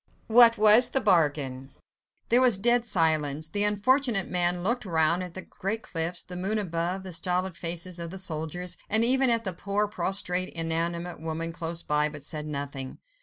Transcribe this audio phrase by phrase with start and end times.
[0.25, 1.75] "What was the bargain?"
[2.29, 3.47] There was dead silence.
[3.49, 7.99] The unfortunate man looked round at the great cliffs, the moon above, the stolid faces
[7.99, 12.47] of the soldiers, and even at the poor, prostrate, inanimate woman close by, but said
[12.47, 12.97] nothing.